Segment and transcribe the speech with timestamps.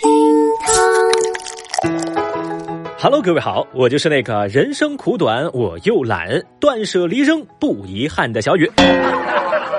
[0.00, 0.10] 厅
[0.60, 0.74] 堂。
[2.98, 8.70] Hello，各位好，我就是那个人生苦短我又懒，断舍离扔不遗憾的小雨。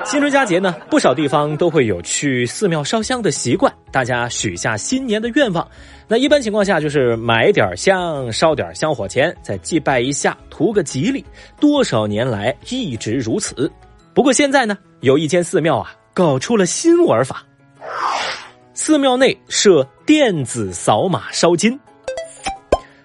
[0.04, 5.68] 新春佳节呢，不少地方都会有去寺庙烧香的习惯，大家许下新年的愿望。
[6.06, 11.24] 那一般情况下就是买点香，烧点香火钱，再祭拜一下，图个吉利。
[11.60, 13.70] 多少年来一直如此。
[14.14, 17.44] 不过现在呢，有一间寺庙啊，搞出了新玩法，
[18.88, 21.78] 寺庙内设电子扫码烧金。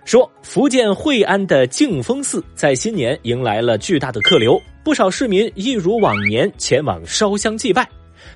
[0.06, 7.86] 说福建惠安的净峰寺在新年迎来了巨大的客流，不少市民一如往年前往烧香祭拜。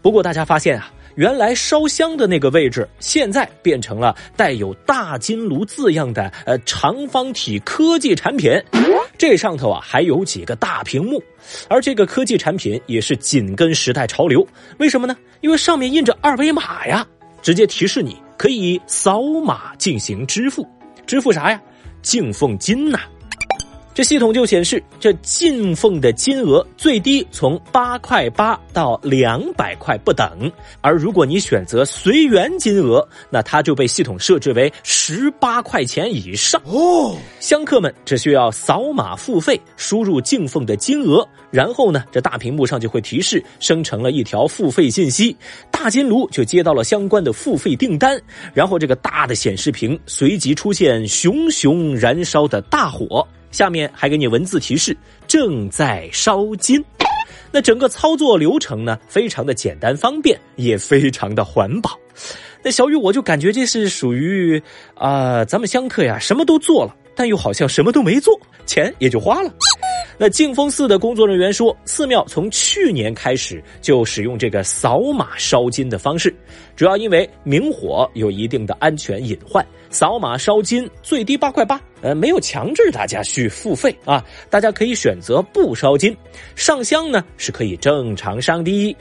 [0.01, 8.51] 不过大家发现啊，原来烧香的那个位置现在变成了带有“大金炉”字样的呃长方体科技产品，
[9.17, 11.23] 这上头啊还有几个大屏幕，
[11.69, 14.45] 而这个科技产品也是紧跟时代潮流。
[14.79, 15.15] 为什么呢？
[15.39, 17.07] 因为上面印着二维码呀，
[17.41, 20.67] 直接提示你可以扫码进行支付。
[21.05, 21.61] 支付啥呀？
[22.01, 22.99] 敬奉金呐！
[23.97, 36.61] 这系统就显示，这进奉的金额最低从八块八到两百块不等，而如果你选择随缘金额，那它就被系统设置为十八块钱以上。
[36.65, 45.35] 哦，香客们只需要扫码付费，输入敬奉的金额，然后呢，这大屏幕上就会提示生成了一条付费信息，
[45.71, 48.21] 大金炉就接到了相关的付费订单，
[48.53, 53.27] 然后这个大的显示屏随即出现熊熊燃烧的大火。
[53.51, 54.95] 下面还给你文字提示，
[55.27, 56.83] 正在烧金。
[57.51, 61.97] 那整个操作流程呢，非常的简单方便，也非常的环保。
[62.61, 64.61] 那小雨我就感觉这是属于
[64.95, 69.53] 啊，咱们香客呀，什么都做了，但又好像什么都没做，钱也就花了。
[70.19, 76.35] 那净峰寺的工作人员说，寺庙从去年开始就使用这个扫码烧金的方式，
[76.75, 79.63] 主要因为明火有一定的安全隐患。
[79.89, 86.17] 扫码烧金最低八块八，呃，没有强制大家去付费啊，大家可以选择不烧金，
[86.55, 88.97] 上香呢是可以正常上的。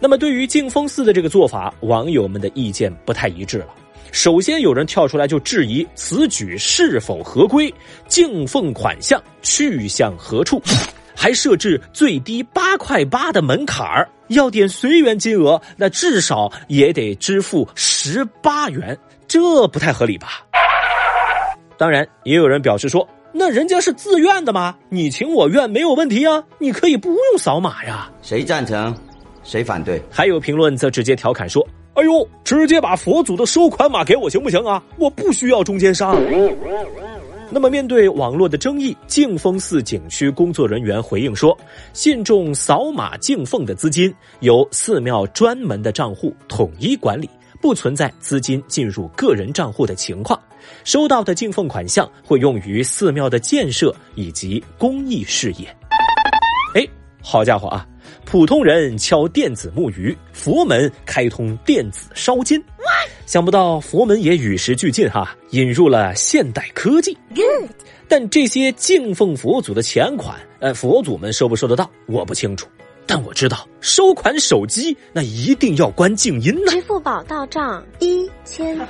[0.00, 3.81] 那么对于净峰寺的这个做法，网友们的意见不太一致了。
[4.10, 7.72] 首先有人跳出来就质疑此举是否合规，
[8.08, 10.60] 敬奉款项去向何处，
[11.14, 18.98] 还设置最低八块八的门槛儿，要点随缘金额，那至少也得支付十八元，
[19.28, 20.44] 这不太合理吧？
[21.78, 28.10] 当然，也有人表示说，那人家是自愿的嘛，你情我愿没有问题啊，你可以不用扫码呀。
[28.20, 28.94] 谁赞成？
[29.42, 30.00] 谁反对？
[30.10, 34.82] 还有评论则直接调侃说：“哎呦，直接把佛祖的收款码给我行不行啊？
[34.96, 36.16] 我不需要中间商。”
[37.54, 41.54] 那么，面对网络的争议，净峰寺景区工作人员回应说
[41.92, 44.10] ：“信众扫码敬奉的资金
[44.40, 47.28] 由寺庙专门的账户统一管理，
[47.60, 50.40] 不存在资金进入个人账户的情况。
[50.82, 55.68] 收到的敬奉款项会用于寺庙的建设以及公益事业。”
[57.22, 57.86] 哎，好家伙啊！
[58.24, 62.62] 普通人敲电子木鱼，佛门开通电子烧金，
[63.26, 67.16] 想不到佛门也与时俱进哈，引入了现代科技。
[68.08, 72.66] 但这些敬奉佛祖的钱款，呃，佛祖们收不收得到，我不清楚。
[73.06, 76.70] 但我知道收款手机那一定要关静音呢。
[76.70, 78.88] 支付宝到账一千万。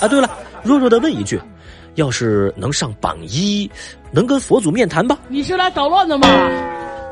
[0.00, 0.30] 啊，对了，
[0.62, 1.40] 弱弱的问一句，
[1.96, 3.70] 要是能上榜一，
[4.10, 5.18] 能跟佛祖面谈吧？
[5.28, 6.26] 你是来捣乱的吗？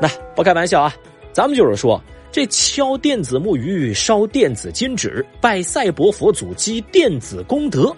[0.01, 0.93] 那不开玩笑啊，
[1.31, 2.01] 咱们就是说，
[2.31, 7.95] 这敲电子木鱼、烧电子金纸、拜赛博佛祖积电子功德，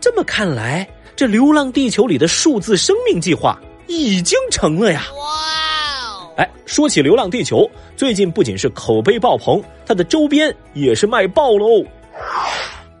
[0.00, 5.04] 这么看来，这《流浪地球》里的数字生命计划已经成了呀！
[5.16, 6.32] 哇哦！
[6.36, 7.58] 哎，说起《流浪地球》，
[7.96, 11.66] 最近不仅是口碑爆棚，它的周边也是卖爆喽。《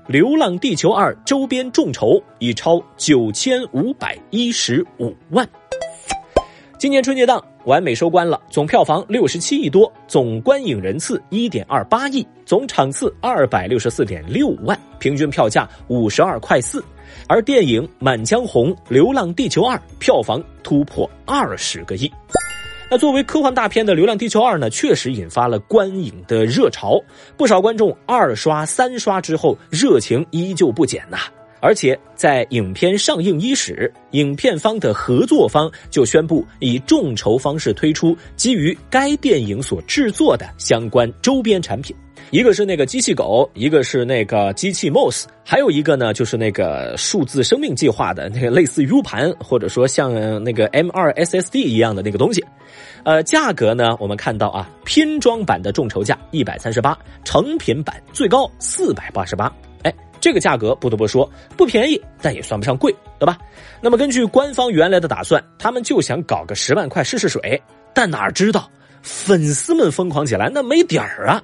[0.06, 5.46] 流浪地球二》周边众筹已超九千五百一十五万。
[6.78, 16.80] 今年春节档完美收官了，总票房六十七亿多，总观影人次一点二八亿，总场次二百六十四点六万，平均票价五十二块四。
[17.26, 22.08] 而电影《满江红·流浪地球二》票房突破二十个亿。
[22.88, 26.96] 那作为科幻大片的《流浪地球二》呢，确实引发了观影的热潮，
[27.36, 31.18] 不少观众二刷、三刷之后，热情依旧不减呐。
[31.60, 41.94] 而且在影片上映伊始，影片方的合作方就宣布以众筹方式推出基于该电影所制作的相关周边产品，
[42.30, 50.12] 一个是那个机器狗，一个是那个机器 Mouse，还有一个呢就是那个数字生命计划的那个类似 U 盘，或者说像
[50.44, 52.44] 那个 M2 SSD 一样的那个东西。
[53.04, 59.52] 呃，价格呢我们看到啊，拼装版的众筹价一百三十八，成品版最高四百八十八。
[60.20, 63.38] 这个价格不得不说不便宜，但也算不上贵，对吧？
[63.80, 67.60] 那么根据官方原来的打算，他们就想搞个十万块试试水，
[67.94, 68.70] 但哪知道
[69.02, 71.42] 粉丝们疯狂起来，那没底儿啊！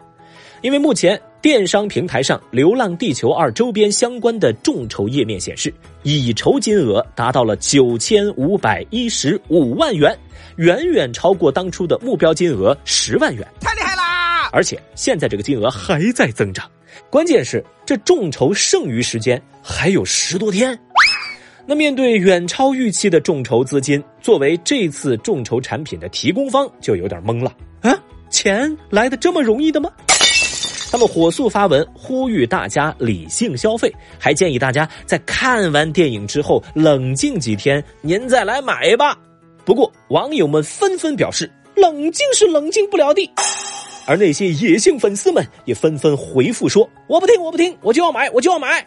[0.63, 5.73] 因为目前电商平台上《流浪地球二》周边相关的众筹页面显示，
[6.03, 10.19] 已筹金额达到了九千五百一十五万元，
[10.57, 13.47] 远远超过当初的目标金额十万元，
[14.55, 16.71] 而且现在这个金额还在增长，
[17.11, 20.79] 关键是这众筹剩余时间还有十多天。
[21.67, 28.01] 那面对远超预期的众筹资金，作为这次众筹产品的提供方就有点懵了啊！
[28.31, 29.91] 钱来的这么容易的吗？
[30.93, 39.19] 他们火速发文呼吁大家理性消费，还建议大家在看完电影之后冷静几天，您再来买吧。
[39.65, 43.29] 不过网友们纷纷表示，冷静是冷静不了的。
[44.07, 48.87] 而那些野性粉丝们也纷纷回复说：“我不听，我不听，我就要买，我就要买。”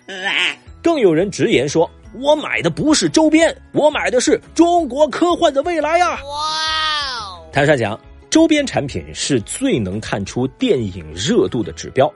[0.82, 7.40] 更有人直言说：“我买的不是周边，我买的是中国科幻的未来呀！”哇！
[7.52, 8.00] 坦率讲。
[8.30, 12.14] 周边产品是最能看出电影热度的指标。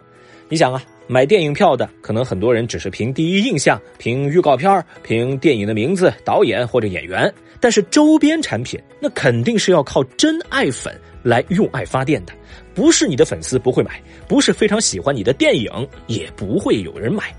[0.49, 10.93] 你想啊，买电影票的可能很多人只是凭第一印象、凭预告片、凭电影的名字、导演或者演员，但是周边产品那肯定是要靠真爱粉
[11.23, 12.33] 来用爱发电的。
[12.73, 15.69] 不是你的粉丝不会买，不是非常喜欢你的电影
[16.07, 17.33] 也不会有人买。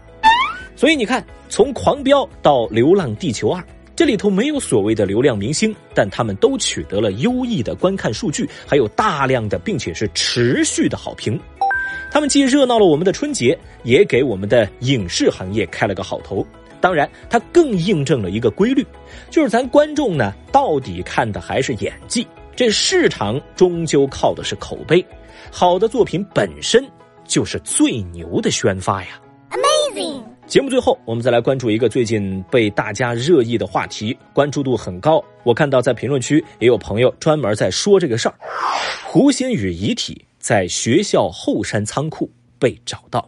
[0.75, 3.61] 所以你看，从《狂飙》到《流浪地球二》。
[3.95, 11.39] 这里头没有所谓的流量明星，但他们都取得了优异的观看数据，还有大量的并且是持续的好评。
[12.11, 16.45] 他们既热闹了我们的春节，也给我们的影视行业开了个好头。
[16.81, 18.85] 当然，它更印证了一个规律，
[19.31, 25.05] 就是咱观众呢，到底看的还是演技，这市场终究靠的是口碑。
[25.51, 26.85] 好的作品本身
[27.25, 29.21] 就是最牛的宣发呀。
[29.51, 30.23] Amazing！
[30.47, 35.23] 节目最后，我们再来关注一个最近被大家热议的话题，关注度很高。
[35.45, 38.35] 我看到在评论区也有朋友专门在说这个事儿：
[39.07, 43.27] 胡鑫宇遗体在学校后山仓库被找到。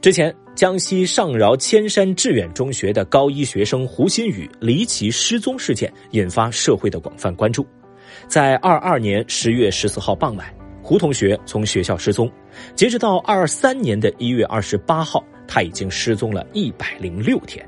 [0.00, 7.66] 之前，江西上饶千山致远中学的高一学生胡鑫宇离奇失踪事件引发社会的广泛关注。
[8.28, 12.30] 在二二年十月十四号傍晚，胡同学从学校失踪，
[12.74, 15.24] 截止到二三年的一月二十八号。
[15.48, 17.66] 他已经失踪了一百零六天，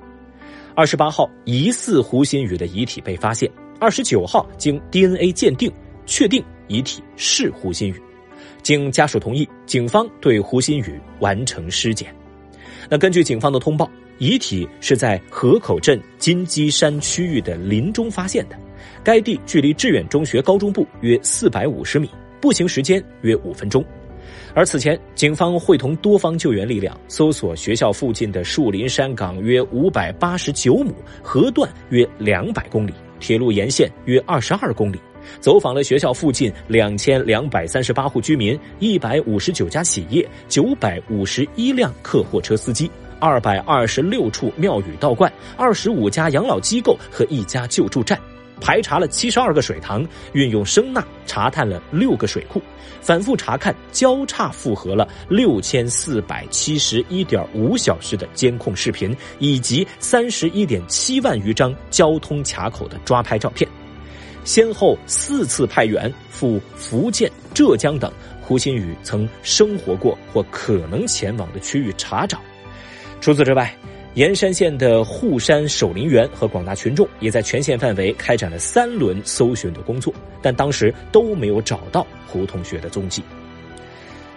[0.74, 3.50] 二十八号疑似胡鑫宇的遗体被发现，
[3.80, 5.72] 二十九号经 DNA 鉴定
[6.04, 7.98] 确定遗体是胡鑫宇，
[8.62, 12.14] 经家属同意，警方对胡鑫宇完成尸检。
[12.88, 18.56] 那根据警方的通报，遗体是在河口镇金鸡山区域的林中发现的，
[19.02, 22.08] 该地距离致远中学高中部约四百五十米，
[22.40, 23.84] 步行时间约五分钟。
[24.54, 30.92] 而此前，警方会同多方救援力量，搜索学校附近的树林山岗约五百八十九亩，
[31.22, 34.98] 河段约两百公里，铁路沿线约二十二公里，
[35.40, 48.18] 走访了学校附近两千两百三十八户居民、一百五十九家企业、九百五十一辆客货车司机、二百二十六处庙宇道观、二十五家养老机构和一家救助站。
[48.60, 52.62] 排查了七十二个水塘，运用声呐查探了六个水库，
[53.00, 63.68] 反复查看，交叉复核了六千四百七十一点五小时的监控视频，以及三十一点七万余张交通卡口的抓拍照片，
[64.44, 72.40] 先后四次派员赴福建、浙江等胡鑫宇曾生活过或可能前往的区域查找。
[73.20, 73.74] 除此之外。
[74.14, 83.22] 盐山县的护山守林员和广大群众也在全县范围开展了三轮搜寻的工作，但当时都没有找到胡同学的踪迹。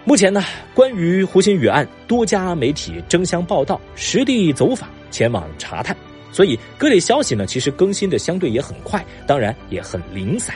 [0.02, 5.94] 目前呢，关于胡鑫宇案，多家媒体争相报道，实地走访前往查探，
[6.36, 10.54] 所以各类消息呢，其实更新的相对也很快，当然也很零散。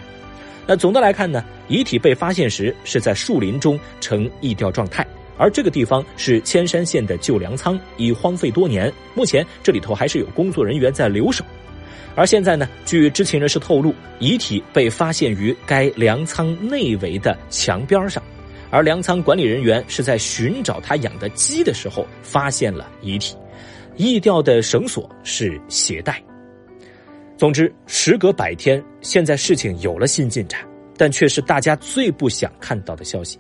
[0.66, 5.06] 那总的来看呢，遗体被发现时是在树林中呈异调状态。
[5.38, 8.92] 而这个地方是千山县的旧粮仓，已荒废多年。
[9.14, 11.42] 目前这里头还是有工作人员在留守。
[12.14, 18.22] 而现在呢，据知情人士透露，遗体被发现于该粮仓内围的墙边上，
[18.68, 23.34] 而粮仓管理人员是在寻找他养的鸡的时候发现了遗体。
[24.00, 26.23] 异调的绳索是鞋带。
[27.37, 30.61] 总之，时隔百天，现在事情有了新进展，
[30.97, 33.38] 但却是大家最不想看到的消息：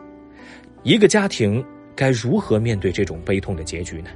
[0.82, 1.64] 一个家庭。
[1.96, 4.08] 该如何面对这种悲痛的结局呢？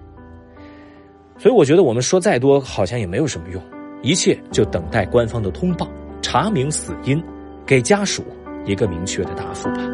[1.39, 3.63] 所以我觉得我们说再多好像也没有什么用，
[4.01, 5.87] 一切就等待官方的通报，
[6.23, 7.23] 查明死因，
[7.67, 8.25] 给家属
[8.65, 9.94] 一个明确的答复吧。